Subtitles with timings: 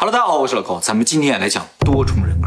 [0.00, 2.46] Hello，大家好，我是老高，咱们今天来讲多重人格。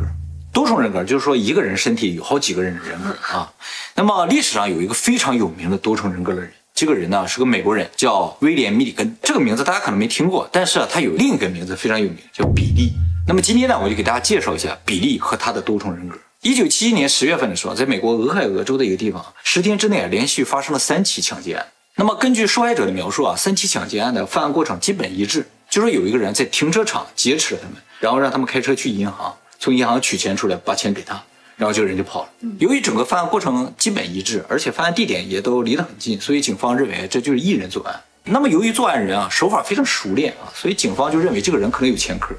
[0.54, 3.52] 多重人格就是说一个人身体有好几个人的人格啊。
[3.94, 9.18] 那么历史上有一个非常有名的多重人格的人，这个人呢是个美国人，叫威廉·米里根。
[9.22, 12.94] 这个名字大家可能没听过，但是啊，他有另一个名字非常有名，叫比利。
[13.28, 16.18] 那么今天呢，我就给大家介绍一下比利和他的多重人格。
[16.44, 21.68] 一九七一年十月份的时候，在美国俄亥俄州的一个地方，十天之内啊连续发生了三起抢劫案。
[21.98, 31.24] 那么根据受害者的描述啊，三起抢劫案的犯案过程基本一致，就说有一个人在停车场劫持了他们，然后让他们开车去银行，从银行取钱出来，把钱给他，
[31.56, 32.30] 然后这个人就跑了。
[32.60, 38.02] 由于整个犯案过程基本一致，而且犯案地点也都离得很近，所以警方认为这就是一人作案。
[38.26, 42.36] 那么由于作案人啊手法非常熟练啊，所以警方就认为这个人可能有前科。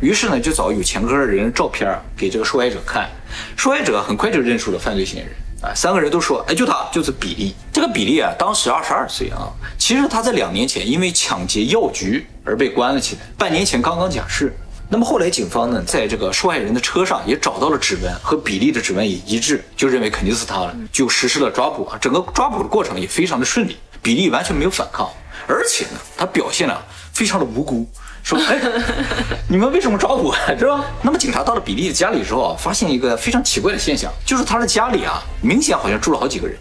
[0.00, 3.10] 于是呢，就找有前科的人照片给这个受害者看，
[3.56, 7.52] 受害者很快就认出了犯罪嫌疑人啊，三个人都说，哎，就他，就是比利。
[7.72, 14.56] 这个比利啊，当时二十二岁啊，其实他在两年前因为抢劫药局而被关了起来，半年前刚刚假释。
[14.88, 21.98] 那么后来警方呢，在这个受害人的车上也找到了指纹，和比利的指纹也一致，就认为肯定是他了，就实施了抓捕啊。
[22.00, 25.06] 整个抓捕的过程也非常的顺利，比利完全没有反抗，
[25.46, 26.82] 而且呢，他表现了
[27.12, 27.86] 非常的无辜。
[28.22, 28.58] 说哎，
[29.46, 30.84] 你们为什么抓我，是吧？
[31.02, 36.56] 那么警察到了比利的家里之后啊，发现一个非常奇怪的现象，就是他的家里啊，明显好像住了好几个人，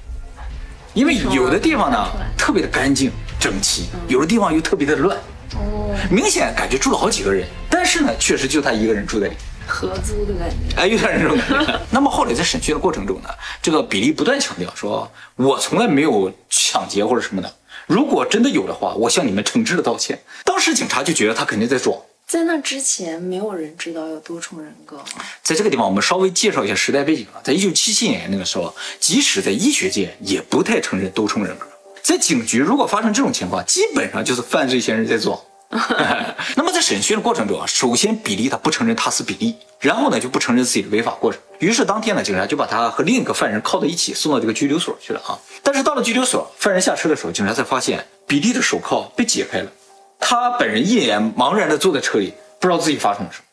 [0.94, 2.06] 因为有的地方呢
[2.38, 5.18] 特别的干净整齐，有的地方又特别的乱，
[5.56, 9.34] 哦，明显感觉住了好几个人，但是呢，确实就他一个人住在里，
[9.66, 11.80] 合租的感觉，哎，有点这种感觉。
[11.90, 13.30] 那么后来在审讯的过程中呢，
[13.62, 17.54] 这个比利不断强调说，我从来没有抢劫或者什么的。
[17.86, 20.20] 如果真的有的话，我向你们诚挚的道歉。
[20.44, 21.98] 当时警察就觉得他肯定在装。
[22.28, 25.02] 在那之前，没有人知道有多重人格。
[25.42, 27.40] 在这个地方，我们稍微介绍一下时代背景啊。
[27.42, 31.67] 在一九七七年那个时候，即使在医学界也不太承认多重人格。
[32.08, 35.38] 在警局，如果发生这种情况，基本上就是犯罪嫌疑人在装。
[36.56, 41.42] 那么在审讯的过程中啊，首先比利他不承认他是比利，然后呢就不承认自己的违法过程。
[41.60, 45.38] 于是当天呢，警察就把他和另一个犯人铐在一起，送到这个拘留所去了啊。
[45.62, 49.70] 但是到了拘留所，犯人下车的时候，警察才发现比利的手铐被解开了，
[50.18, 53.44] 他本人一脸茫然的坐在车里，不知道自己发生了什么。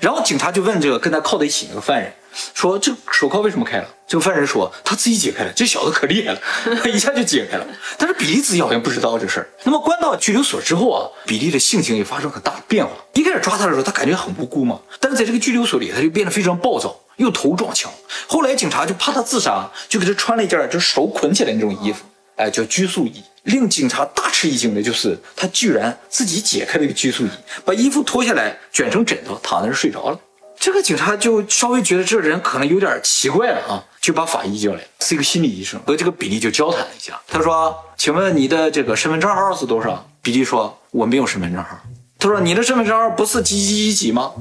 [0.00, 2.12] 然后警察就问这个跟他铐在一起那个犯人。
[2.54, 3.88] 说这手铐为什么开了？
[4.06, 5.52] 这个犯人说他自己解开了。
[5.54, 6.40] 这小子可厉害了，
[6.82, 7.66] 他一下就解开了。
[7.98, 9.48] 但是比利自己好像不知道这事儿。
[9.64, 12.92] 那么关到拘留所之后啊，比利的性情也发生很大的变化。
[13.14, 14.78] 一开始抓他的时候，他感觉很无辜嘛。
[15.00, 17.90] 但是在这个拘留所里，他就变得非常暴躁，又头撞墙。
[18.26, 22.04] 后来警察就怕他自杀，就给他穿了一件就是手捆起来那种衣服，
[22.36, 23.22] 哎，叫拘束衣。
[23.44, 27.30] 令警察大吃一惊的就是，他居然自己解开了一个拘束衣，
[27.64, 30.20] 把衣服脱下来卷成枕头，躺在那睡着了。
[30.58, 37.20] 这个警察就稍微觉得这人可能有点奇怪了啊，就把法医叫来，是一个心理医生，和这个比利就交谈了一下。
[37.28, 41.78] 他说：“请问你的这个身份证号是多少？”比利说：“我没有身份证号。”
[42.18, 44.32] 他说：“你的身份证号不是几几几几吗？”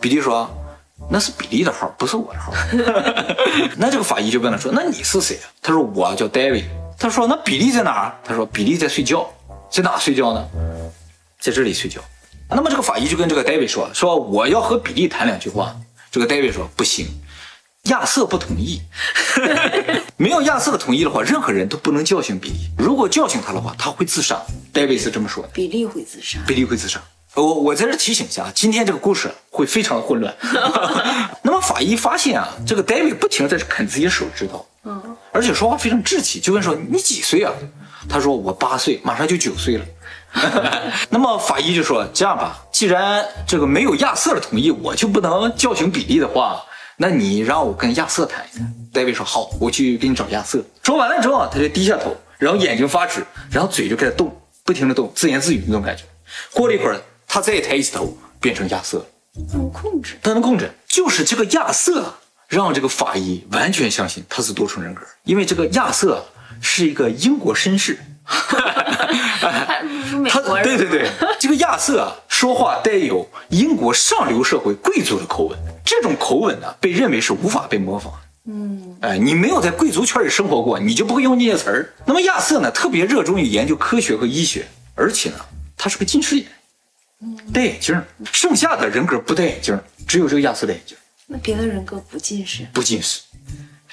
[0.00, 0.48] 比利说
[1.10, 2.52] ：“那是比利的号，不是我的号。
[3.76, 6.64] ”那这个法医就问他说：“那你是谁？”他说：“我叫 David。”
[6.98, 9.28] 他说：“那比利在哪儿？”他说：“比利在睡觉，
[9.70, 10.46] 在哪睡觉呢？
[11.40, 12.00] 在这里睡觉。”
[12.50, 15.74] 那么这个法医就跟这个 David 说：“说我要和比利谈两句话。”
[16.10, 17.06] 这个 David 说：“不行，
[17.84, 18.80] 亚瑟不同意。
[20.16, 22.56] 没有亚瑟的同意的话，任何人都不能叫醒比利。
[22.78, 24.40] 如果叫醒他的话，他会自杀。
[24.72, 25.48] ”David 是这么说的。
[25.52, 26.38] 比利会自杀。
[26.46, 27.02] 比利会自杀。
[27.34, 30.32] 我我在这提醒一下，今天这个故事会非常的混乱。
[31.42, 37.52] 那么法医发现啊，这个 David 不停的在啃自己手指头，嗯，而且说话非常稚气，就问说：“你几岁啊？”
[38.08, 39.84] 他说：“我八岁，马上就九岁了。”
[41.10, 46.60] 那么法医就说：“这样吧，既然这个没有亚瑟的同意，我就不能叫醒比利的话，
[46.96, 56.02] 那你让我跟亚瑟谈一谈。”戴维说：“好，我去给你找亚瑟。”说完了之后，他就低下头，然后眼睛发直，然后嘴就开始动，不停的动，自言自语那种感觉。
[56.52, 59.04] 过了一会儿，他再抬起头，变成亚瑟。
[59.52, 60.18] 能控制？
[60.22, 62.14] 他能控制，就是这个亚瑟
[62.48, 66.24] 让这个法医完全相信他是多重人格，因为这个亚瑟
[66.60, 67.98] 是一个英国绅士。
[70.28, 78.12] 他对对对，这个亚瑟啊，说话带有英国上流社会贵族的口吻，这种口吻呢，被认为是无法被模仿。
[78.46, 81.94] 嗯，哎，你没有在贵族圈里生活过，你就不会用那些词儿。
[82.04, 85.36] 那么亚瑟呢，特别热衷于研究科学和医学，而且呢，
[85.76, 86.46] 他是个近视眼，
[87.52, 88.02] 戴眼镜。
[88.32, 90.96] 剩下的人格不戴眼镜，只有这个亚瑟戴眼镜。
[91.26, 92.66] 那别的人格不近视？
[92.72, 93.22] 不近视。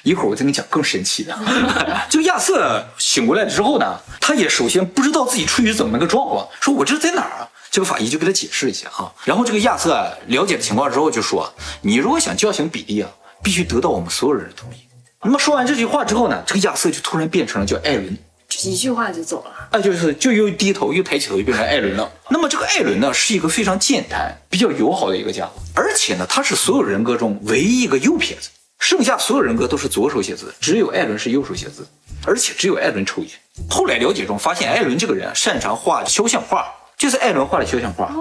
[0.02, 1.36] 一会儿我再给你讲更神奇的。
[2.10, 7.48] 这个亚瑟醒过来之后呢，他也首先不知道自己处于怎么个状况，说我这是在哪儿啊？
[7.70, 9.10] 这个法医就给他解释一下啊。
[9.24, 11.52] 然后这个亚瑟了解了情况之后就说
[11.82, 13.08] ：“你如果想叫醒比利啊，
[13.42, 14.76] 必须得到我们所有人的同意。”
[15.24, 18.18] 那么说完这句话之后呢，这个亚瑟就突然变成了叫艾伦。
[18.64, 19.50] 一句话就走了。
[19.70, 22.10] 啊，就是就又低头又抬起头就变成艾伦了。
[22.28, 28.50] 那么这个艾伦呢，是一个非常健谈、比较友好的一个家伙，而且呢，他是所有人格中唯一一个右撇子，
[28.82, 31.86] 剩下所有人格都是左手写字，只有艾伦是右手写字，
[32.26, 33.30] 而且只有艾伦抽烟。
[33.70, 36.66] 后来了解中发现，艾伦这个人擅长画肖像画，
[36.98, 38.12] 就是艾伦画的肖像画。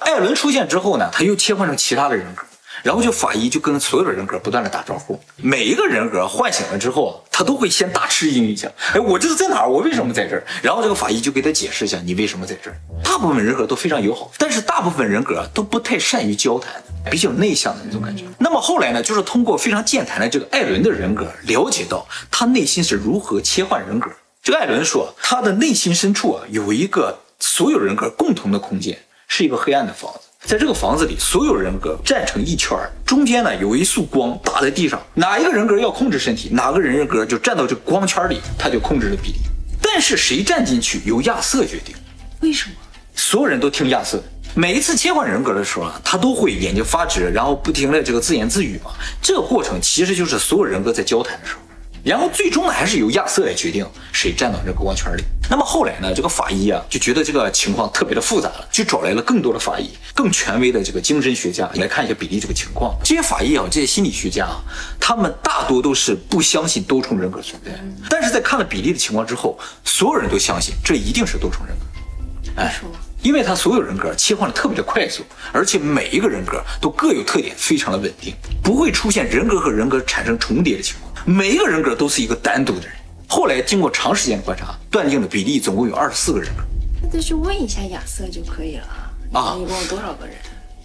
[0.00, 2.42] 艾伦出现之后呢，他又切换成其他的人格。
[2.82, 9.68] 然后就法医就跟所有的人格不断的打招呼，每一个人格唤醒了之后，他都会先大吃一惊一下，哎，我这是在哪儿？
[9.68, 10.44] 我为什么在这儿？
[10.62, 12.76] 然后这个法医就给他解释一下，你为什么在这儿？
[13.04, 18.24] 大部分人格都非常友好，但是大部分人格都不太善于交谈，比较内向的那种感觉。
[18.38, 24.10] 那么后来呢，就是通过非常健谈的这个艾伦的人格，了解到他内心是如何切换人格。
[24.42, 30.20] 这个艾伦说，他的内心深处啊，有一个所有人格共同的空间，是一个黑暗的房子。
[30.44, 39.38] 在这个房子里，所有人格站成一圈儿，中间呢有一束光打在地上，哪一个人格要控制身体，哪个人格就站到这个光圈里，他就控制了比例。
[39.80, 41.94] 但是谁站进去由亚瑟决定。
[42.40, 42.74] 为什么？
[43.14, 44.20] 所有人都听亚瑟。
[44.54, 48.90] 每一次切换人格的时候啊，他都会眼睛发直，然后不停的这个自言自语嘛。
[49.22, 51.60] 这个过程其实就是所有人格在交谈的时候。
[52.04, 55.22] 然后最终呢，还是由亚瑟来决定谁站到这个光圈里。
[55.48, 62.94] 那么后来呢，这个法医啊就觉得这个情况特别的复杂了，就找来了更多的法医、更权威的这个精神学家来看一下比利这个情况。
[63.04, 64.60] 这些法医啊，这些心理学家啊，
[64.98, 67.70] 他们大多都是不相信多重人格存在，
[68.10, 72.60] 但是在看了比利的情况之后，所有人都相信这一定是多重人格。
[72.60, 72.80] 哎，
[73.22, 75.22] 因为他所有人格切换的特别的快速，
[75.52, 81.12] 而且每一个人格都各有特点，非常的稳定，不会出现人格和人格产生重叠的情况。
[81.24, 82.96] 每一个人格都是一个单独的人。
[83.28, 86.62] 后来经过长时间的观察，断定了比例总共有二十四个人格。
[87.00, 88.84] 那再去问一下亚瑟就可以了
[89.32, 89.56] 啊。
[89.56, 90.34] 一共有多少个人？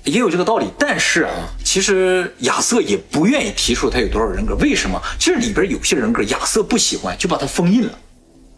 [0.04, 1.34] 也有这个道理，但是啊，
[1.66, 4.56] 其实亚瑟也不愿意提出他有多少人格。
[4.56, 4.98] 为什么？
[5.20, 8.00] 这里边有些人格亚瑟不喜欢，就把他封印了。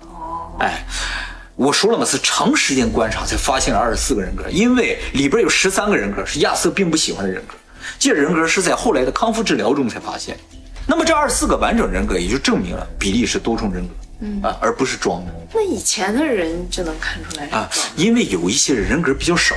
[0.01, 0.85] 哦，哎，
[1.59, 7.53] 我说了嘛，是长时间观察才发现了二十四个人格，因为里边有十三个人格是亚瑟并不喜欢的人格，
[7.99, 10.37] 这人格是在后来的康复治疗中才发现。
[10.87, 15.33] 那么这二十四个完整人格也就证明了比利是多重人格，嗯啊，而不是装的。
[15.53, 19.53] 那以前的人就能看出来啊，因为有一些人格比较少，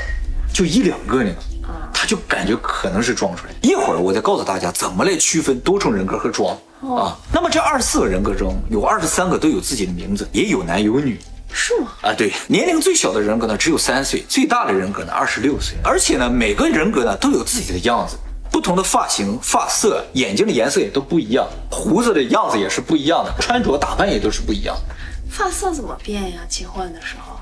[0.53, 1.31] 就一两个呢，
[1.63, 3.53] 啊，他就感觉可能是装出来。
[3.63, 7.17] 一会儿我再告诉大家怎么来区分多重人格和装啊。
[7.33, 11.17] 那么这二十四个人格中有二十三个都有自己的名字，也有男有女，
[11.53, 11.93] 是吗？
[12.03, 18.17] 啊，对，年龄最小的人格呢只有三岁，最大的人格呢二十六岁，而且呢每个人格呢都有自己的样子。
[18.51, 24.95] 不同的发型、发色、眼睛的颜色也都不一样，胡子的样子也是不一样的，穿着打扮也都是不一样的。
[25.31, 26.41] 发色怎么变呀？
[26.51, 27.41] 切换的时候，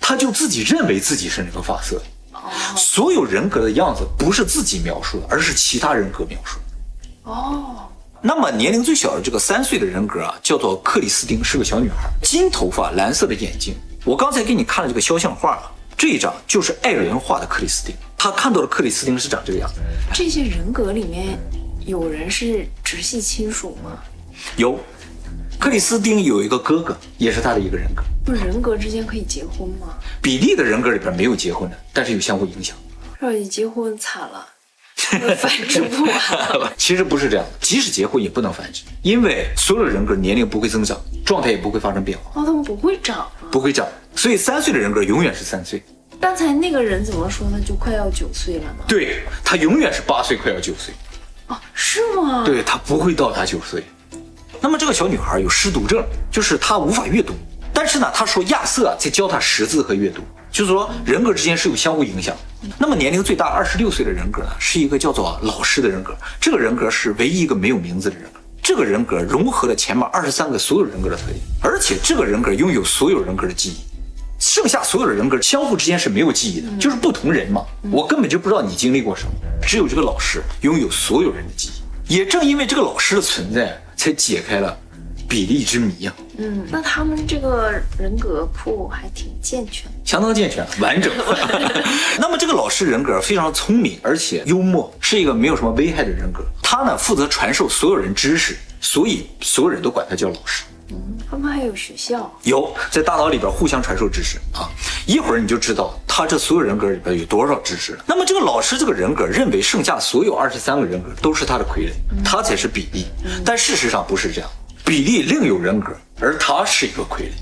[0.00, 2.00] 他就自己认为自己是那个发色。
[2.32, 2.38] 哦，
[2.76, 7.30] 所有人格的样子不是自己描述的，而是其他人格描述的。
[7.32, 7.88] 哦，
[8.26, 13.74] 那么年龄最小的这个三岁的人格啊，叫做克里斯汀，是个小女孩，金头发，蓝色的眼睛。
[14.02, 15.62] 我刚才给你看了这个肖像画，
[15.94, 17.94] 这一张就是艾伦画的克里斯汀。
[18.16, 19.74] 他看到的克里斯汀是长这个样子。
[20.14, 21.38] 这些人格里面
[21.84, 23.98] 有人是直系亲属吗？
[24.56, 24.80] 有，
[25.60, 28.02] 克里斯汀有一个哥哥，也是他的一个人格。
[28.24, 29.98] 不，人格之间可以结婚吗？
[30.22, 32.74] 比利的人格里边没有结婚的，但是有相互影响。
[33.20, 34.48] 要一结婚惨了，
[35.36, 36.72] 繁殖不完。
[36.76, 42.40] 其实不是这样的，即使结婚也不能繁殖，因为所有的人格年龄不会增长，状态也不会发生变化。
[42.40, 45.82] 哦，他们不会长，不会长，所以三岁的人格永远是三岁。
[46.20, 47.58] 刚才那个人怎么说呢？
[47.66, 48.84] 就快要九岁了呢？
[48.88, 50.94] 对他永远是八岁，快要九岁。
[51.48, 52.42] 哦，是吗？
[52.46, 53.84] 对他不会到达九岁。
[54.60, 57.34] 那么这个小女孩有失读症，就是她无法阅读。
[57.74, 60.22] 但是呢，她说亚瑟在教她识字和阅读，
[60.54, 62.32] 就是说人格之间是有相互影响。
[62.78, 66.16] 那么年龄最大二十六岁的人格呢，是一个叫做老师的人格。
[66.40, 68.38] 这个人格是唯一一个没有名字的人格。
[68.62, 73.78] 这个人格融合了前面二十三个所有人格的特点，而且这个人格拥有所有人格的记忆。
[74.38, 77.66] 剩下所有的人格相互之间是没有记忆的，就是不同人嘛。
[77.90, 82.14] 我根本就不知道你经历过什么，只有这个老师拥有所有人的记忆。
[82.14, 84.76] 也正因为这个老师的存在，才解开了
[85.28, 86.14] 比例之谜呀。
[86.36, 91.12] 嗯，那他们这个人格库还挺健全，相当健全，完整。
[92.20, 96.44] 那么这个老师人格非常聪明，而且幽默，是一个没有什么危害的人格。
[96.62, 100.62] 他呢负责传授所有人知识，所以所有人都管他叫老师。
[100.92, 100.96] 嗯
[101.28, 104.70] 他们还有学校，有在大脑里边互相传授知识啊！
[105.04, 107.98] 一会儿你就知道他这所有人格里边有多少知识。
[108.06, 111.90] 那么这个老师这个人格认为剩下所有二十三个人格都是他的傀儡，
[112.24, 113.06] 他才是比利。
[113.44, 114.48] 但事实上不是这样，
[114.84, 117.32] 比例另有人格，而他是一个傀儡。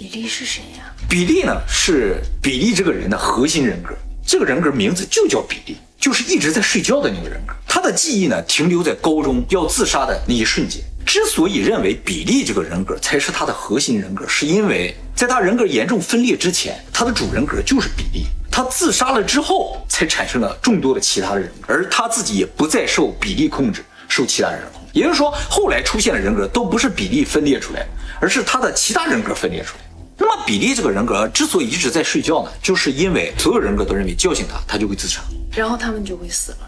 [0.00, 0.90] 比利是谁呀？
[1.10, 3.90] 比利呢是比利这个人的核心人格，
[4.26, 7.52] 这个人格名字就叫比利，就是一直在睡觉的那个人格。
[7.68, 10.80] 他的记忆呢停留在高中要自杀的那一瞬间。
[11.04, 18.24] 之所以认为比利这个人格才是他的核心人格，是因为在他人格严重分裂之前，他的主人格就是比利。
[18.50, 24.88] 他自杀了之后，才产生了众多的其他的人格，而他自己也不再受比利控制，受其他人控制。
[24.94, 27.88] 也就是说，后来出现的人格都不是比利分裂出来的，
[28.20, 29.84] 而是他的其他人格分裂出来。
[30.22, 35.22] 那么，比利这个人格之所以一直在睡觉呢，就是因为所有人格都认为叫醒他，他就会自杀。
[35.50, 36.58] 然后他们就会死了？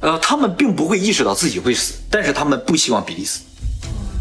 [0.00, 3.42] 呃，他们并不会意识到自己会死，但是他们不希望比利死。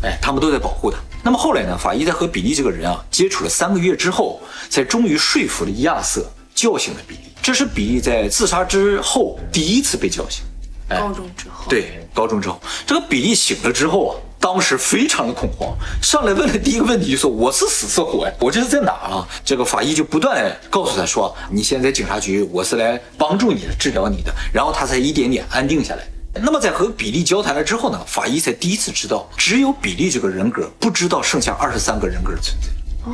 [0.04, 0.98] 哎，他们都在保护他。
[1.24, 1.76] 那么后来呢？
[1.76, 7.22] 法医在和比利这个人啊接触了三个月之后，才终于说服了亚瑟叫醒了比利。
[7.42, 10.44] 这是比利在自杀之后第一次被叫醒。
[10.90, 11.66] 哎，高中之后。
[11.70, 18.34] 对，高中之后，这个比利醒了之后啊，当时非常的恐慌，上来问的第一个问题就说：“我是死是活呀？
[18.40, 26.04] 我这是在哪啊？”这个法医就不断告诉他说：“你现在警察局，我是来帮助你的，治疗你的。”然后他才一点点安定下来。
[26.36, 32.68] 那么在和比利交谈了之后呢，法医才第一次知道，只有比利这个人格不知道剩下二十三个人格的存在。
[33.06, 33.14] 哦，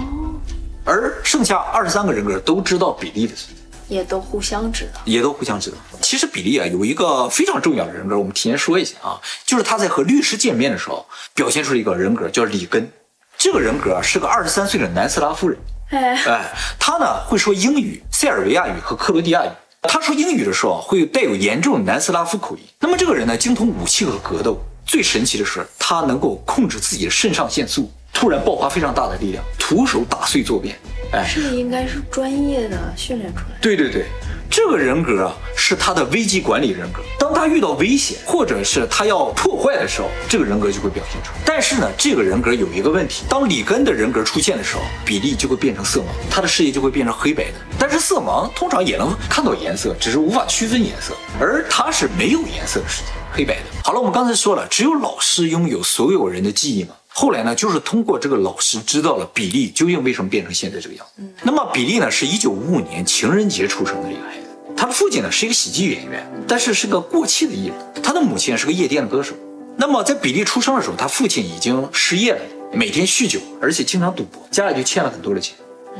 [0.86, 3.59] 而剩下二十三个人格都知道比利的存在，
[3.89, 5.77] 也都互相知道，也都互相知道。
[6.01, 12.89] 其实比利啊有一个非常重要的人格，我们提前说一下啊，就是他在和律师见面的时候表现出了一个人格叫里根。
[13.38, 15.58] 这个人格是个二十三岁的南斯拉夫人。
[15.89, 19.50] 哎，哎，他呢会说英语、塞尔维亚语和克罗地亚语。
[19.81, 22.62] 他说英语的时候会带有严重的南斯拉夫口音。
[22.79, 24.60] 那么这个人呢，精通武器和格斗。
[24.86, 30.75] 最神奇的是，他能够控制自己的肾上腺素，突然爆发非常大的力量，徒手打碎坐便。
[31.12, 33.58] 哎，这个应该是专业的训练出来。
[33.62, 34.06] 对对对。
[34.51, 37.04] 这个人格啊，是他的危机管理人格。
[37.20, 41.39] 当他遇到危险，或者是他要破坏的时候，这个人格就会表现出来。
[41.46, 47.60] 但是呢，这个人格有一个问题：当里根的人格出现的时候，比利就会变成色盲，他的视野就会变成黑白的。
[47.78, 53.62] 但是色盲通常也能看到颜色，只是无法区分颜色，而他是没有颜色的世界，黑白的。
[53.84, 56.96] 好了，我们刚才说了，只有老师拥有所有人的记忆嘛。
[57.20, 61.22] 后来呢，就是通过这个老师知道了比利究竟为什么变成现在这个样子。
[61.44, 64.48] 那么比利呢，是一九五五年情人节出生的一个孩子。
[64.74, 67.76] 他的父亲呢是一个喜剧演员，但是是个过气的艺人。
[68.02, 69.36] 他的母亲是个夜店的歌手。
[69.76, 75.58] 那么在比利出生的时候，他父亲已经失业了，每天酗酒，而且经常赌博，家里就欠了很多的钱。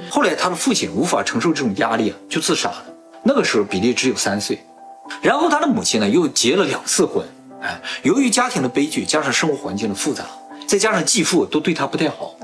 [0.10, 2.86] 后来他的父亲无法承受这种压力啊，就自杀了。
[3.24, 4.58] 那个时候比利只有三岁。
[5.22, 7.28] 然后他的母亲呢又结了两次婚，
[7.62, 10.24] 哎，由于家庭的悲剧，加上生活环境的复杂，
[10.70, 12.36] 再加上继父都对他不太好，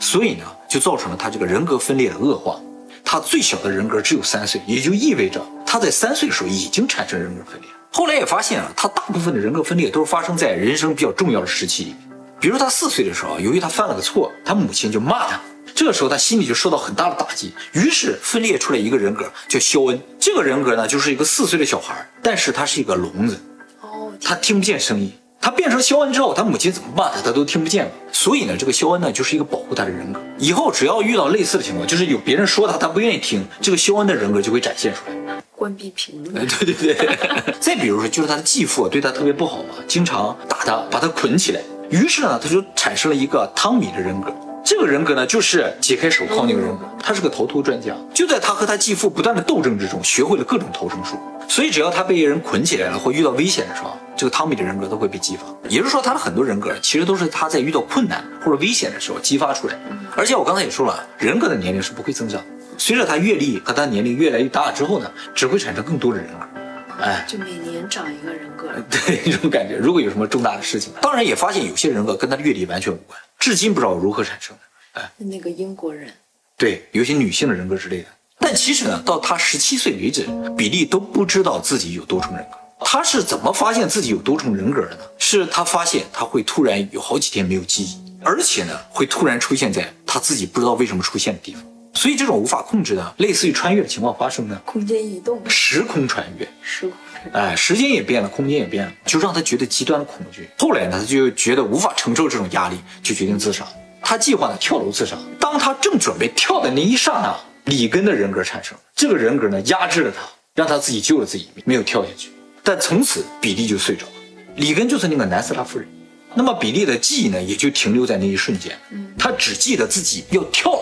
[0.00, 2.58] 所以呢就造成了他这个人格分裂的恶化。
[3.04, 5.38] 他最小的人格只有三岁，也就意味着。
[5.66, 11.94] 他在三岁的时候已经产生人格分裂，后来也发现啊，他大部分的人格分裂都是发生在人生比较重要的时期。
[12.40, 15.38] 比如他四岁的时候，由于他犯了个错，他母亲就骂他，
[15.74, 20.00] 这个时候他心里就受到很大的打击，于是分裂出来一个人格叫肖恩。
[20.18, 23.38] 这个人格呢，就是一个四岁的小孩，但是他是一个聋子，
[23.82, 25.12] 哦，他听不见声音。
[25.44, 27.90] 他变成肖恩之后，他母亲怎么骂他，他都听不见了。
[28.10, 30.18] 所以呢，这个肖恩呢，就是一个保护他的人格。
[30.38, 35.42] 以后只要遇到类似的情况，就是有别人说他，他不愿意听，这个肖恩的人格就会展现出来。
[35.54, 36.46] 关闭评论。
[36.46, 37.18] 对 对对。
[37.60, 41.60] 再比如说，就是他的继父对他特别不好嘛，经常打他，把他捆起来。
[41.90, 44.32] 于是呢，他就产生了一个汤米的人格。
[44.64, 46.88] 这个人格呢，就是解开手铐那个人格。
[46.98, 51.18] 他是个逃脱专家，就在他和他继父不断的斗争之中，学会了各种逃生术。
[51.46, 55.42] 所以只要他被人捆起来了，或遇到危险的时候，这个汤米的人格都会被激发。
[55.68, 59.74] 也就是说，他的很多人格其实都是他在遇到困难或者危险的时候激发出来。
[60.16, 62.42] 而且我刚才也说了，人格的年龄是不会增长。
[62.78, 69.76] 随着他阅历和他年龄越来越大之后呢，只会产生更多的人格，哎，就每年长一个人格， 对这种感觉。
[69.76, 75.00] 如果有什么重大的事情，当然也发现有些人格跟他的阅历完全无关，至今不知道如何产生的。
[75.00, 76.12] 哎，那个英国人，
[76.56, 78.06] 对，有些女性的人格之类的。
[78.38, 80.26] 但其实呢，到他十七岁为止，
[80.56, 82.58] 比利都不知道自己有多重人格。
[82.80, 85.04] 他是怎么发现自己有多重人格的呢？
[85.18, 91.62] 是他发现他会突然有好几天没有记忆，而且呢，会突然出现在他自己不知道为什么出现的地方。
[91.94, 94.60] 所以这种无法控制的、类似于穿越的情况发生呢？
[94.66, 96.96] 空间移动、时空穿越、时空，
[97.32, 100.48] 哎，时间也变了，空间也变了，就让他觉得极端的恐惧。
[100.58, 103.66] 后来呢，他就觉得无法承受这种压力，就决定自杀。
[104.02, 105.16] 他计划呢跳楼自杀。
[105.40, 107.34] 当他正准备跳的那一刹那，
[107.72, 108.76] 里根的人格产生。
[108.94, 110.20] 这个人格呢压制了他，
[110.54, 112.30] 让他自己救了自己，没有跳下去。
[112.62, 114.12] 但从此比利就睡着了。
[114.56, 115.88] 里根就是那个南斯拉夫人。
[116.34, 118.78] 那么比利的记忆呢，也就停留在那一瞬间。
[119.18, 120.78] 他只记得自己要跳。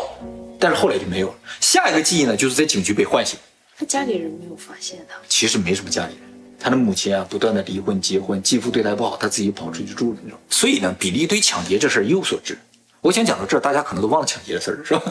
[0.59, 1.35] 但是后来就没有了。
[1.61, 3.39] 下一个记忆呢，就是在警局被唤醒。
[3.77, 5.17] 他家里人没有发现他。
[5.29, 6.32] 其实没什么家里人，
[6.63, 10.39] 他的母亲啊，不断的离婚、结婚，继父对他不好，他自己跑出去住了那种。
[10.49, 12.57] 所以呢，比利对抢劫这事儿一无所知。
[13.01, 15.03] 我想讲到这儿，大家可能都忘了抢劫的事儿，是吧？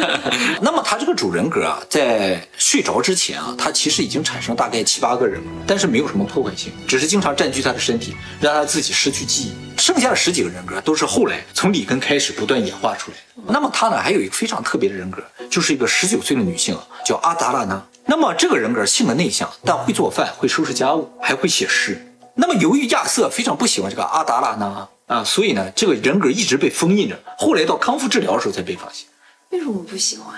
[0.60, 9.52] 那么他这个主人格啊，在睡着之前啊，他其实已经产生大概七八个人了，但是没有什么破坏性，只是经常占据他的身体，让他自己失去记忆。
[9.78, 13.50] 剩下的十几个人格都是后来从里根开始不断演化出来的。
[13.50, 17.82] 那么他呢，还有一个非常特别的人格，就是一个十九岁的女性，叫阿达拉娜。
[18.10, 22.10] 那么这个人格性格内向，但会做饭，会收拾家务，还会写诗。
[22.36, 24.88] 那么由于亚瑟非常不喜欢这个阿达拉娜。
[25.08, 29.06] 啊，所以呢，这个人格一直被封印着，后来到康复治疗的时候才被发现。
[29.50, 30.34] 为什么不喜欢？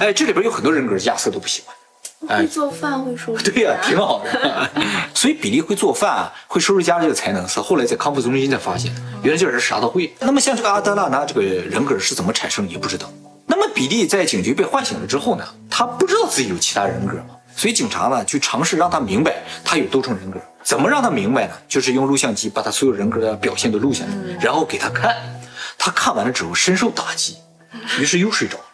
[0.00, 2.38] 哎，这里边有很多人格，亚瑟都不喜欢。
[2.38, 3.48] 会做饭，会收拾。
[3.48, 4.70] 对呀，挺好的。
[5.14, 10.12] 所以比利会做饭，会收拾家这个才能是后来在康复中心才发现，原来这人啥都会。
[10.18, 13.08] 那么像这个阿德拉纳这个人格是怎么产生，也不知道。
[13.46, 15.44] 那么比利在警局被唤醒了之后呢，
[15.78, 20.40] 他不知道自己有其他人格嘛，所以警察呢去尝试让他明白他有多重人格。
[20.64, 21.52] 怎么让他明白呢？
[21.68, 25.14] 就是用录像机把他所有人格的表现都录下来，然后给他看。
[25.78, 27.36] 他看完了之后深受打击，
[28.00, 28.64] 于是又睡着了。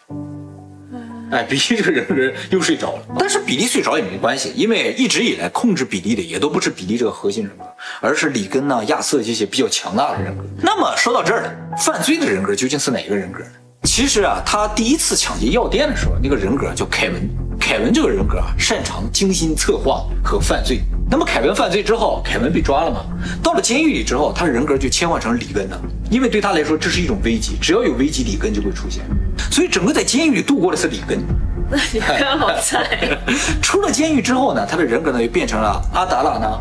[1.33, 3.03] 哎，比利这个人格又睡着了。
[3.19, 7.65] 但是比利睡着也没关系，因为一直以来控制比利的也都不是比利这个核心人格，
[8.01, 10.43] 而是里根呐、亚瑟这些比较强大的人格。
[10.63, 13.51] 那么说到这儿了，犯罪的人格究竟是哪个人格呢？
[13.85, 17.29] 其实啊，他第一次抢劫药店的时候，那个人格叫凯文。
[17.61, 20.81] 凯文这个人格啊，擅长精心策划和犯罪。
[21.11, 23.05] 那么凯文犯罪之后，凯文被抓了嘛？
[23.43, 29.05] 到了监狱里之后，他的人格就切换成里根了，因为对他来说这是一种危机，只要有危机，里根就会出现。
[29.51, 31.23] 所以整个在监狱里度过的是里根。
[31.71, 33.19] 那里根好菜。
[33.63, 36.59] 出了监狱之后呢，他的人格呢又变成了阿达拉娜。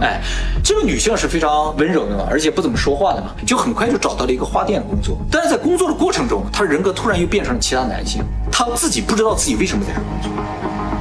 [0.00, 0.20] 哎，
[0.62, 5.16] 这个女性是非常温柔的嘛，而且不怎么说话的嘛，就很快就找到了一个花店的工作。
[5.30, 10.30] 但是在工作的过程中，她人格突然又变成了其他男性，她自己不知道自己为什么在这工作，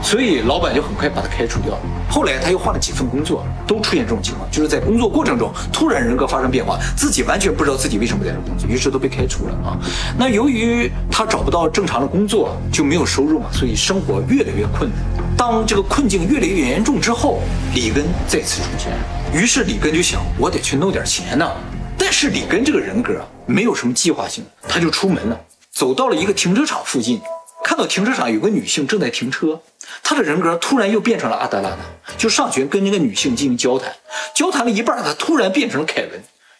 [0.02, 1.80] 所以老板就很快把她开除掉了。
[2.10, 9.78] 后来她又换了几份工作，都出现这种情况，就是在工作过程中突然人格发生变化，自己完全不知道自己为什么在这工作，于是都被开除了啊。
[10.18, 15.25] 那由于她找不到正常的工作，就没有收入嘛，所以生活越来越困难。
[15.38, 17.42] 当这个困境越来越严重之后，
[17.74, 18.92] 里根再次出现，
[19.34, 21.52] 于是里根就想，我得去弄点钱呢。
[21.98, 25.40] 但是里根这个人格没有什么计划性，他就出门了，
[25.72, 27.22] 走到了一个停车场附近，
[27.66, 29.60] 看到停车场有个女性正在停车，
[30.02, 31.78] 他的人格突然又变成了阿德拉娜，
[32.18, 33.94] 就上前跟那个女性进行交谈，
[34.34, 36.12] 交谈了一半，他突然变成了凯文，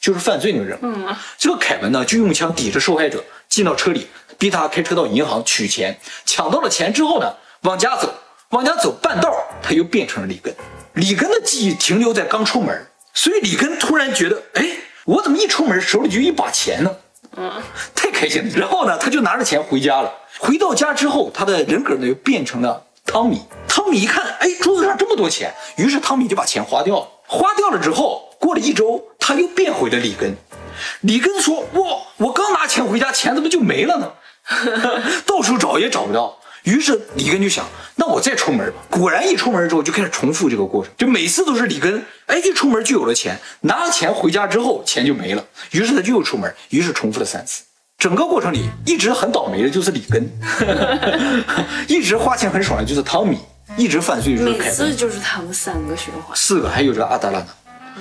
[0.02, 0.78] 就是犯罪那个人。
[0.82, 4.08] 嗯，这个凯文呢，就用枪抵着受害者进到车里，
[4.38, 8.14] 逼他开车到银行取钱，抢到了钱之后呢，往家走。
[8.50, 10.54] 往家走半道，他又变成了里根。
[10.94, 14.70] 里根的记忆停留在刚出门，所以里根突然觉得，哎，
[15.06, 16.96] 我怎么一出门手里就一把钱呢？
[17.36, 17.52] 嗯，
[17.94, 18.52] 太开心了。
[18.58, 20.14] 然后呢，他就拿着钱回家了。
[20.38, 23.42] 回到家之后，他的人格呢又变成了汤米。
[23.68, 27.08] 汤米一看，哎，桌子上这么多钱，于是汤米就把钱花掉了。
[27.28, 30.36] 花掉了之后，过了一周，他又变回了里根。
[31.02, 34.14] 里根说，哇，我刚拿钱回家，钱怎么就没了呢？
[35.26, 36.38] 到处找也找不到。
[36.66, 38.78] 于是里根就想，那我再出门吧。
[38.90, 45.46] 果然一出门之后就开始重复这个过程，就每次都是里根，哎，一出门就有了钱，拿了钱回家之后钱就没了。
[45.72, 47.64] 于是他就又出门，于是重复了三次。
[47.98, 50.30] 整个过程里一直很倒霉的就是里根，
[51.88, 53.38] 一直花钱很爽的就是汤米，
[53.78, 57.48] 一直犯罪就是凯文每次就是他们三个循环，四个还有这个阿达拉娜。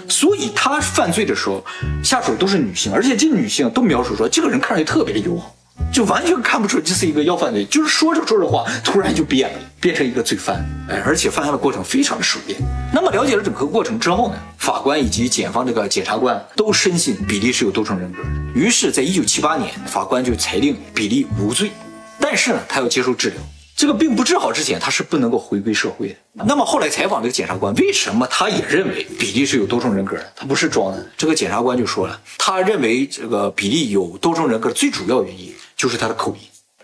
[0.09, 1.65] 所以他犯罪的时候，
[2.03, 5.55] 下手都是女性，而且这女性都描述说这个人看上去特别的友好。
[5.93, 10.65] 就完全看不出这是一个要犯罪，就是说着说着话，突然就变了，变成一个罪犯。
[10.89, 12.61] 哎，而且犯案的过程非常的熟练。
[12.93, 18.19] 那么了解了整个过程之后呢，法官以及检方这个检察官都深信比利是有多重人格。
[18.55, 21.71] 于是，在一九七八年，法官就裁定比利无罪，
[22.19, 23.39] 但是呢，他要接受治疗。
[23.77, 26.45] 这个病不治好之前，他是不能够回归社会的。
[26.45, 30.33] 那么后来采访这个检察官，为什么他也认为比利是有多重人格的？
[30.37, 31.07] 他不是装的。
[31.17, 35.53] 这个检察官就说了，他认为这个比利有多重人格最主要原因。
[35.77, 36.41] 就是他的口音，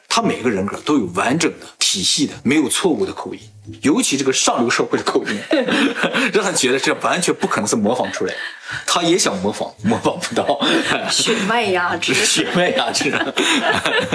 [0.09, 3.41] 他每个人格都有完整的、体系的、没有错误的口音，
[3.83, 5.39] 尤其这个上流社会的口音，
[6.33, 8.39] 让他觉得这完全不可能是模仿出来的。
[8.87, 10.61] 他也想模仿， 模仿不到，
[11.11, 13.13] 血脉压制， 血脉压制。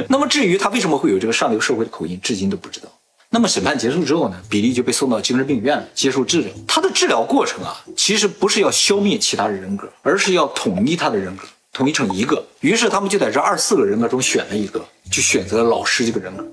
[0.08, 2.88] 那么至于他为什么会有这个上流社会的口音，至今都不知道。
[3.32, 6.50] 那么审判结束之后呢，比利就被送到精神病院接受治疗。
[6.66, 11.46] 他的治疗过程啊，其实不是要消灭其他的人格，而是要统一他的人格。
[11.76, 14.80] 统一成一个，于是他们就在这二十四个人格中选了一个，
[15.12, 16.48] 就选择了老师这个人格，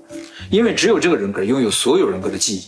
[0.51, 2.63] 因为只有这个人格拥有所有人格的记忆。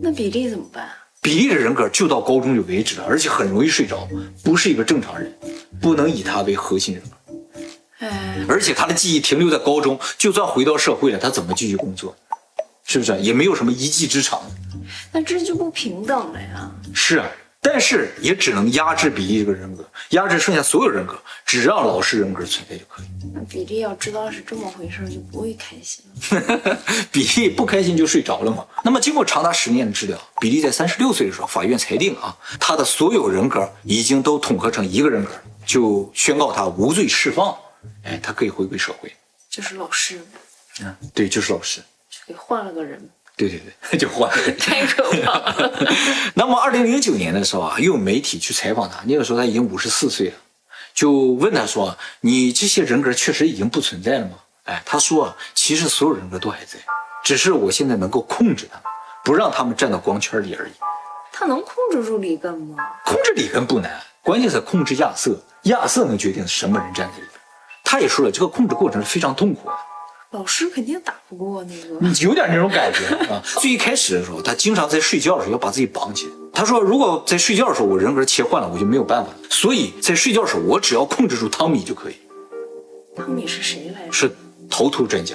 [0.00, 0.88] 那比利怎么办？
[1.20, 4.08] 比利的人格就到高中就为止了，而且很容易睡着，
[4.44, 5.36] 不是一个正常人，
[5.80, 8.06] 不能以他为核心人格。
[8.06, 12.14] 哎，而且他的记忆停留在高中，就算回到社会了，他怎么继续工作？
[12.84, 13.18] 是不是？
[13.18, 14.40] 也没有什么一技之长。
[15.10, 16.70] 那这就不平等了呀。
[16.94, 17.26] 是啊。
[17.68, 23.06] 但是也只能压制比利这个人格，压制剩下所有人格，只让老实人格存在就可以。
[23.34, 26.78] 那比利要知道是这么回事，就不会开心了。
[27.10, 28.64] 比利不开心就睡着了嘛。
[28.84, 35.32] 那么经过长达十年的治疗，比利在三十六岁的时候，法院裁定啊，他的所有人格已经都统合成一个人格，
[35.66, 37.52] 就宣告他无罪释放。
[38.04, 39.12] 哎，他可以回归社会。
[39.50, 40.20] 就是老师，
[40.82, 41.80] 嗯，对，就是老师。
[42.08, 44.52] 就给换了个人，对对对， 就换了。
[44.58, 45.72] 太可怕了。
[46.34, 50.34] 那么，二零零九年的时候啊，又有媒体去采访他，那个时候他已经五十四岁了，
[50.94, 56.78] 就问他说：“你这些人格确实已经不存在了吗？”哎，他说：“其实所有人格都还在，
[57.22, 58.84] 只是我现在能够控制他们，
[59.22, 60.72] 不让他们站到光圈里而已。
[61.30, 62.76] 他能控制住里根吗？
[63.04, 67.30] 控制里根不难，关键是控制亚瑟，亚瑟能决定什么人站在里边。
[67.84, 69.74] 他也说了，这个控制过程是非常痛苦的。”
[70.32, 71.98] 老师肯定打不过那个。
[72.00, 73.42] 你有点那种感觉啊。
[73.60, 76.32] 最一开始的时候，他经常在睡觉的时候要把自己绑起来。
[76.52, 79.30] 他说，如果在睡觉的时候我人格切换了，我就没有办法。
[79.50, 82.16] 所以在睡觉的时候，我只要控制住汤米就可以。
[83.16, 84.12] 汤米是谁来着？
[84.12, 84.30] 是
[84.68, 85.34] 头秃专家。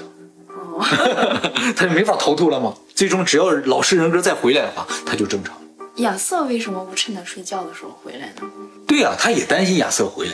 [0.50, 0.84] 哦，
[1.76, 2.74] 他就没法头秃了吗？
[2.94, 5.56] 最终只要老师人格再回来的话，他就正常。
[5.98, 8.42] 亚瑟为什么不趁他睡觉的时候回来呢？
[8.88, 10.34] 对呀、他也担心亚瑟回来。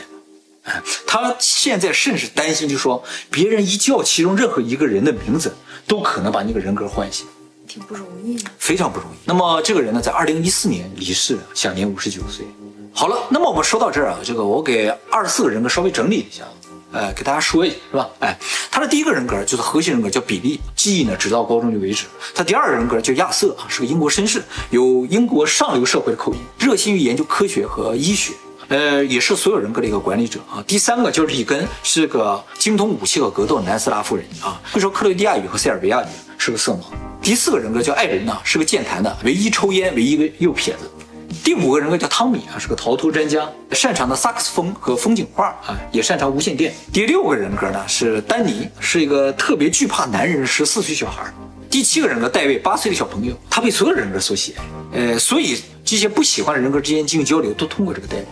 [0.68, 5.54] 哎 他现在甚至担心，就说别人一叫其中任何一个人的名字，
[5.86, 7.26] 都可能把那个人格唤醒。
[7.66, 8.50] 挺不容易的。
[8.58, 9.16] 非常不容易。
[9.24, 12.46] 那么这个人呢，在二零一四年离世了，享年五十九岁。
[12.94, 16.44] 好了，那么我们说到这儿啊，这个我给二十四个人格稍微整理一下，
[16.92, 18.08] 呃，给大家说一下，是吧？
[18.20, 18.38] 哎，
[18.70, 22.06] 他的第一个人格就是核心人格，叫比利，记忆呢直到高中就为止。
[22.34, 28.32] 他第二个人格叫亚瑟啊，是个英国绅士，有英国上流社会的口音，热心于研究科学和医学。
[28.68, 30.62] 呃，也是所有人格的一个管理者啊。
[30.66, 36.80] 第三个就是里根，是个精通武器和格斗的南斯拉夫人啊，会说克罗地亚语和塞尔维亚语，是个色盲。
[37.22, 40.90] 第四个人格叫艾伦呢，是个健谈的，唯一抽烟，唯一个右撇子。
[41.42, 46.74] 第五个人格叫汤米啊，是个逃脱专家，擅长的萨克斯风和风景画啊，也擅长无线电。
[46.92, 51.24] 第六个人格呢是丹尼，是一个特别惧怕男人的十四岁小孩。
[51.70, 54.64] 第七个人格戴维，八岁的小朋友，他被所有人格所喜爱，
[54.98, 58.24] 呃，所以这些不喜欢的人格之间进行交流，都通过这个戴维。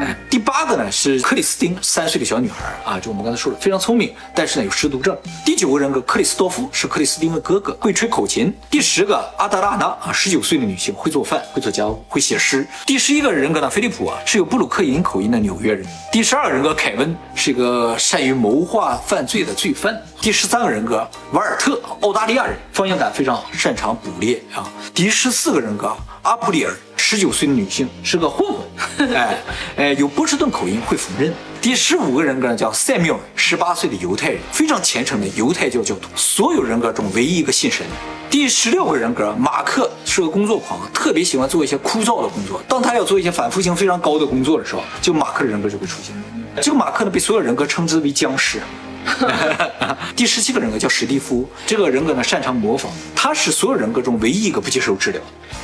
[0.00, 5.16] 哎，第八个呢是克里斯汀，三岁的小女孩啊，就我们刚才说的，非常聪明，但是呢有失独症。
[5.44, 8.52] 第九个人格克里斯多夫是克里斯汀的哥哥，会吹口琴。
[8.68, 12.66] 第十个阿达拉娜啊，十九岁的女性，会做饭，会做家务，会写诗。
[12.84, 15.86] 第十一个人格呢，菲利普啊，是有布鲁克林口音的纽约人。
[16.10, 20.00] 第十二人格凯文是一个善于谋划犯罪的罪犯。
[20.24, 24.66] 第十三个人格瓦尔特，澳大利亚人，方向感非常好，擅长捕猎啊。
[24.94, 28.48] 第十四个人格阿普里尔，十九岁的女性，是个混
[28.96, 29.38] 混， 哎
[29.76, 31.30] 哎，有波士顿口音，会缝纫。
[31.60, 37.84] 第十五个人格呢叫塞缪尔，十八岁的犹太人，非常虔诚的犹太教教徒，所有人格中唯一一个信神。
[38.30, 42.62] 第十六个人格马克是个工作狂，特别喜欢做一些枯燥的工作。
[42.66, 46.16] 当他要做一些反复性非常高的工作的时候，就马克的人格就会出现。
[46.62, 48.62] 这个马克呢，被所有人格称之为僵尸。
[50.16, 55.20] 第十七个人格叫史蒂夫，这个人格呢擅长模仿，他是所有人格中唯一一个不接受治疗。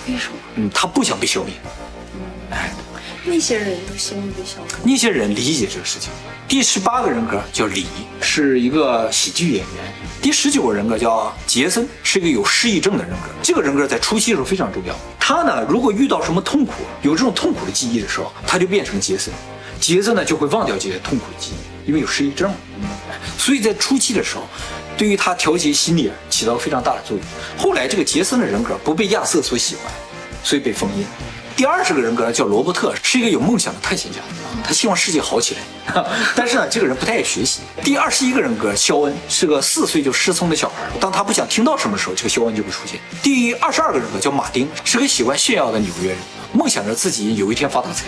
[0.09, 1.55] 为什么嗯，他不想被消灭。
[3.22, 4.74] 那些人都希望被消灭？
[4.83, 6.11] 那些人理解这个事情。
[6.48, 7.87] 第十八个人格叫李，
[8.20, 9.92] 是一个喜剧演员。
[10.22, 13.29] 第十九个人格叫杰森，是一个有失忆症的人格。
[13.42, 14.94] 这个人格在初期的时候非常重要。
[15.18, 16.72] 他呢，如果遇到什么痛苦，
[17.03, 19.33] 有这种痛苦的记忆的时候，他就变成杰森。
[19.79, 22.48] 杰森呢就会忘掉这些痛苦的记忆，因为有失忆症。
[23.37, 24.42] 所以在初期的时候，
[24.96, 27.26] 对于他调节心理起到非常大的作用。
[27.59, 29.92] 后来这个杰森的人格不被亚瑟所喜欢，
[30.44, 31.05] 所以被封印。
[31.57, 34.18] 第二十个人格叫罗伯特，是一个有梦想的探险家，
[34.64, 37.61] 他希望世界好起来， 但是呢，这个人不太爱学习。
[37.83, 42.98] 第二十一个人格肖恩是个四岁就失聪的小孩，当他不想听到什么时候，这个肖恩就会出现。
[43.20, 46.18] 第二十二个人格叫马丁，是个喜欢炫耀的纽约人，
[46.53, 48.07] 梦想着自己有一天发大财。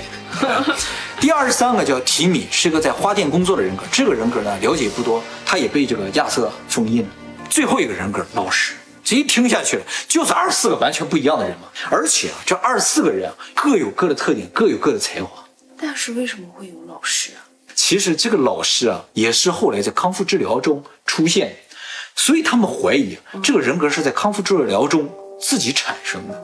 [1.22, 7.08] 第二十三个叫提米，是个在花店工作的人格，这个人格呢了解不多，他也被这个亚瑟封印了。
[7.48, 8.74] 最后一个人格老实。
[9.04, 11.68] 这一听下去了，就是二十四个完全不一样的人嘛。
[11.88, 15.44] 而且啊，这二十四个人啊，各有各的特点，各有各的才华。
[15.78, 17.46] 但是为什么会有老师啊？
[17.76, 21.76] 其实这个老师啊，也是后来在康复治疗中出现的，
[22.16, 25.08] 所以他们怀疑这个人格是在康复治疗中
[25.40, 26.42] 自己产生的，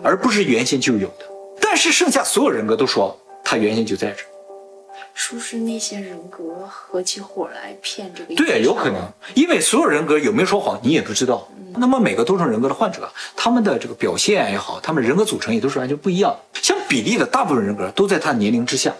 [0.00, 1.26] 而不是原先就有的。
[1.60, 3.18] 但是剩下所有人格都说
[3.52, 4.26] 他原先就在这儿。
[5.12, 8.34] 是不是那些人格合起伙来骗这个？
[8.34, 8.96] 对，有可能，
[9.34, 11.46] 因为所有人格有没有说谎，你也不知道。
[11.76, 16.60] 那么每个多重人格的患者，他们的这个表现也好，他们人格组成也都是完全不一样的。
[16.62, 18.94] 像比利的大部分人格都在他年龄之下，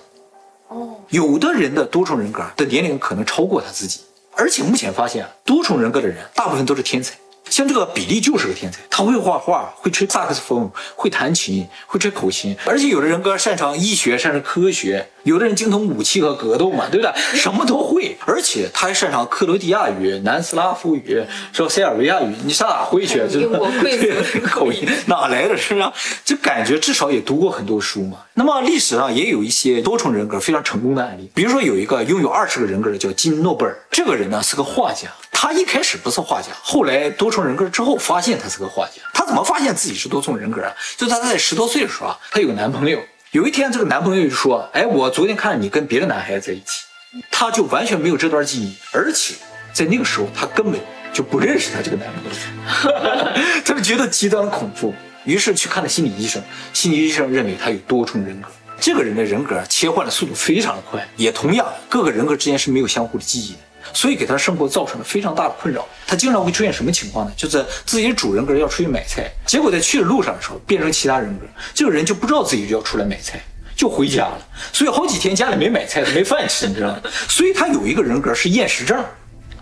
[0.68, 4.02] 哦，有的人的多重人格的年龄可能超过他自己。
[4.32, 7.16] 而且目前发现啊，多重人格的人大部分都是天才，
[7.52, 17.12] 像这个比利就是个天才，他会画画，会吹萨克斯风，会弹琴，会吹口琴，而且有的人格擅长医学，擅长科学，有的人精通武器和格斗嘛，对不对？
[17.34, 21.68] 什么都会，而且他还擅长克罗地亚语、南斯拉夫语，说？
[21.68, 23.18] 塞尔维亚语，你上哪会去？
[23.32, 23.98] 英国贵
[24.46, 25.54] 口音哪来的？
[25.54, 25.92] 是吧？
[26.24, 28.16] 就感觉至少也读过很多书嘛。
[28.32, 35.08] 那么历史上也有一些多重人格非常成功的案例，比如说有一个拥有二十个人格的叫金诺贝尔，这个人呢是个画家。
[35.32, 39.02] 他一开始不是画家，后来多重人格之后发现他是个画家。
[39.12, 40.72] 他怎么发现自己是多重人格啊？
[40.96, 43.00] 就他在十多岁的时候啊，他有个男朋友。
[43.32, 46.84] 有一天，这个男朋友就说：“哎，我昨天看你跟别的男孩子在一起。”
[47.30, 49.34] 他就完全没有这段记忆，而且
[49.72, 50.80] 在那个时候他根本
[51.12, 53.32] 就不认识他这个男朋友，
[53.64, 56.42] 他就觉得极端恐怖，于是去看了心理医生。
[56.72, 58.48] 心理医生认为他有多重人格。
[58.78, 63.58] 这个人的人格切换的速度非常的快，也同样各个人格之间是没有相互的记忆的。
[63.92, 65.86] 所以给他生活造成了非常大的困扰。
[66.06, 67.32] 他经常会出现什么情况呢？
[67.36, 73.40] 就是自己的主人格要出去买菜，结果在去的路上的时候变成其他人格，这个人就不知道自己就要出来买菜，
[73.74, 74.38] 就回家了。
[74.72, 77.00] 所以好几天家里没买菜，没饭吃，你知道吗？
[77.28, 79.02] 所以他有一个人格是厌食症，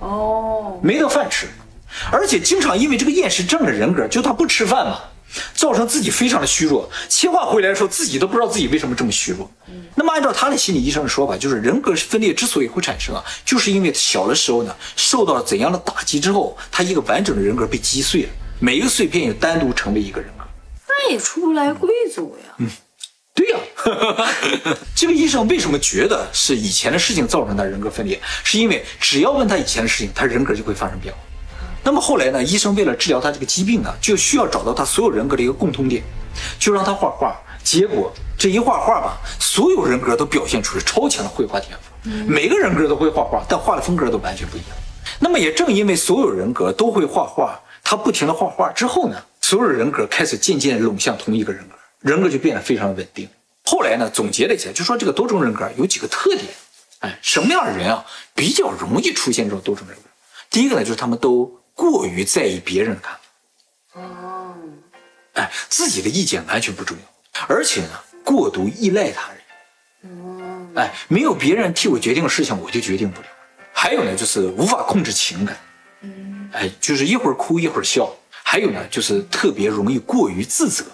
[0.00, 1.46] 哦，没得饭吃，
[2.10, 4.98] 而且经常因为这个厌食症的人格，就他不吃饭嘛。
[5.54, 9.50] 造成自己非常的虚弱，切换回来的时候，自己都不知道自己为什么这么虚弱。
[9.94, 18.28] 那么按照他的心理医生的说法，就是人格分裂之所以会产生啊，就是因为小的时候呢，受到了怎样的打击之后，他一个完整的人格被击碎了，
[18.60, 20.44] 每一个碎片也单独成为一个人格。
[20.88, 22.54] 那也出不来贵族呀。
[22.58, 22.68] 嗯
[23.32, 23.58] 对呀、
[24.94, 28.20] 这个医生为什么觉得是以前的事情造成他人格分裂？
[28.44, 31.20] 是因为只要问他以前的事情，他人格就会发生变化。
[31.82, 36.02] 那么后来呢，医生为了治疗他这个疾病呢，就需要找到他所有人格的一个共通点，
[36.58, 37.34] 就让他画画。
[37.62, 44.70] 结果这一画画吧，所有人格都表现出了超强的绘画天赋，每个人格都会画画，但画的风格都完全不一样。
[45.18, 53.28] 那么也正因为所有人格都会画画，他不停的画画之后呢，所有人格开始渐渐拢向同一个人格，人格就变得非常稳定。
[53.64, 56.46] 后来呢，总结了一下，就说这个多重人格有几个特点，
[57.00, 60.04] 哎，什么样的人啊比较容易出现这种多重人格？
[60.48, 64.54] 第一个呢，就是他们都过于在意别人的看法，哦，
[65.32, 73.26] 哎，自己的意见完全不重要，而且呢，过度依赖他人，哎，没有别人替我决定的事情，我就决定不了。
[73.72, 75.56] 还有呢，就是无法控制情感，
[76.52, 78.14] 哎，就是一会儿哭一会儿笑。
[78.44, 80.84] 还有呢，就是特别容易过于自责，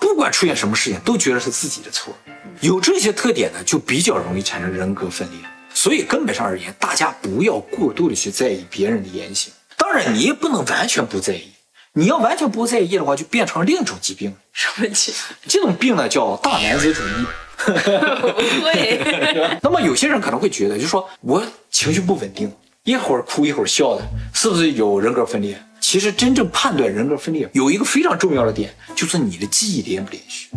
[0.00, 2.12] 不管出现什么事情都觉得是自己的错。
[2.60, 5.38] 有这些特点呢，就比较容易产生人格分裂。
[5.72, 9.52] 所以根本上而言，大家不要过度的去在意别人的言行。
[9.94, 11.52] 当然，你也不能完全不在意。
[11.92, 14.34] 你要完全不在意的话，就变成另一种疾病。
[14.52, 15.14] 什么病？
[15.46, 17.12] 这种病呢，叫大男子主义。
[17.56, 17.70] 不
[18.66, 19.56] 会。
[19.62, 22.52] 那么有些人可能会觉得，就是说我情绪不稳定，
[22.82, 24.02] 一会儿哭一会儿笑的，
[24.32, 25.56] 是不是有人格分裂？
[25.80, 30.48] 其实真正判断人格分裂有一个非常重要的点，就是你的记忆连不连续。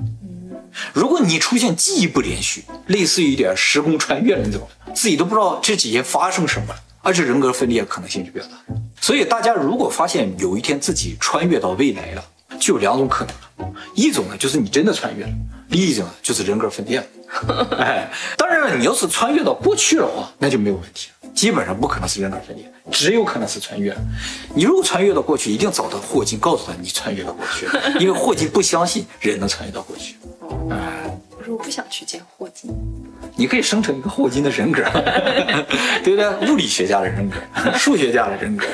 [0.94, 8.58] 如果你出现记忆不连续，类似于一点时空穿越了那种，自己都不知道这几天发生什么了，而是人格分裂可能性就比较大。
[9.00, 12.24] 所以大家如果发现有一天自己穿越到未来了，
[12.60, 15.32] 就有两种可能了，一种呢就是你真的穿越了，
[15.70, 17.06] 另一种呢就是人格分裂了。
[17.80, 23.96] 哎，当然了，你要是穿越到过去的话，那就没有问题了，基本上不可能是人格分裂，只有可能是穿越。
[24.54, 30.18] 你如果穿越到过去，一定找到霍金，告诉他你穿越到过去了， 因为霍金不相信人能穿越到过去。
[30.42, 32.70] 我说我不想去见霍金。
[33.38, 34.84] 你可以生成一个霍金的人格，
[36.04, 36.52] 对不对？
[36.52, 37.38] 物理学家的人格，
[37.78, 38.66] 数学家的人格，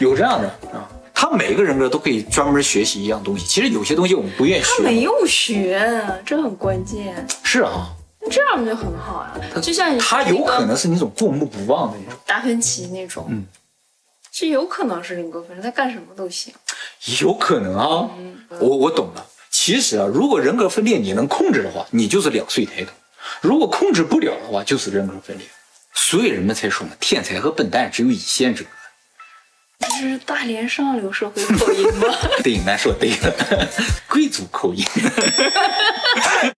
[0.00, 0.88] 有这样的啊。
[1.14, 3.46] 他每个人格都可以专门学习一样东西。
[3.46, 7.26] 其实有些东西我们不愿意学，他没有学，这很关键。
[7.44, 7.86] 是啊，
[8.20, 13.44] 那这样就很好啊，就像他有可能是那种过目不忘的那种，达芬奇那种，嗯，
[14.32, 16.52] 这有可能是人格分裂，他干什么都行。
[17.20, 18.08] 有可能啊。
[18.58, 19.24] 我我懂了。
[19.50, 22.90] 其实啊，如果人格分裂你能控制的话，你就是两岁抬头；
[23.40, 25.46] 如果控制不了的话，就是人格分裂。
[25.94, 28.70] 所以人们才说嘛，天才和笨蛋只有一线之隔。
[29.80, 32.06] 这是大连上流社会口音吗？
[32.42, 33.68] 对，难说对了，
[34.08, 34.84] 贵族口音。